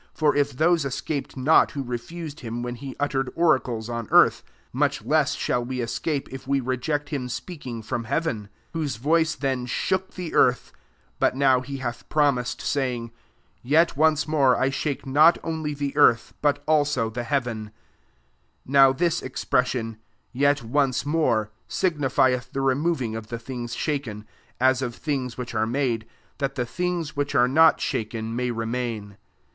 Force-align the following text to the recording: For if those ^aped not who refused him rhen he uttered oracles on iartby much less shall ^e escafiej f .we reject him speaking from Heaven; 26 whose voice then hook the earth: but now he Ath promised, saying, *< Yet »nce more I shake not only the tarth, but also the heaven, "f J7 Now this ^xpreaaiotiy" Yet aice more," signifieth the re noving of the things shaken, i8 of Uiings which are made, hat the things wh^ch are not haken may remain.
For 0.15 0.35
if 0.35 0.53
those 0.53 0.83
^aped 0.83 1.37
not 1.37 1.73
who 1.73 1.83
refused 1.83 2.39
him 2.39 2.63
rhen 2.63 2.75
he 2.77 2.95
uttered 2.99 3.29
oracles 3.35 3.87
on 3.87 4.07
iartby 4.07 4.41
much 4.73 5.03
less 5.05 5.35
shall 5.35 5.63
^e 5.63 5.75
escafiej 5.77 6.33
f 6.33 6.47
.we 6.47 6.59
reject 6.59 7.09
him 7.09 7.29
speaking 7.29 7.83
from 7.83 8.05
Heaven; 8.05 8.49
26 8.71 8.71
whose 8.73 8.95
voice 8.95 9.35
then 9.35 9.67
hook 9.69 10.15
the 10.15 10.33
earth: 10.33 10.71
but 11.19 11.35
now 11.35 11.61
he 11.61 11.81
Ath 11.83 12.09
promised, 12.09 12.61
saying, 12.61 13.11
*< 13.37 13.61
Yet 13.61 13.93
»nce 13.95 14.27
more 14.27 14.57
I 14.57 14.71
shake 14.71 15.05
not 15.05 15.37
only 15.43 15.75
the 15.75 15.91
tarth, 15.91 16.33
but 16.41 16.63
also 16.67 17.11
the 17.11 17.21
heaven, 17.23 17.67
"f 17.67 17.71
J7 18.67 18.71
Now 18.71 18.93
this 18.93 19.21
^xpreaaiotiy" 19.21 19.97
Yet 20.33 20.61
aice 20.63 21.05
more," 21.05 21.51
signifieth 21.67 22.53
the 22.53 22.61
re 22.61 22.73
noving 22.73 23.15
of 23.15 23.27
the 23.27 23.37
things 23.37 23.75
shaken, 23.75 24.25
i8 24.59 24.81
of 24.81 24.99
Uiings 24.99 25.37
which 25.37 25.53
are 25.53 25.67
made, 25.67 26.07
hat 26.39 26.55
the 26.55 26.65
things 26.65 27.11
wh^ch 27.11 27.35
are 27.37 27.47
not 27.47 27.77
haken 27.77 28.31
may 28.33 28.49
remain. 28.49 29.17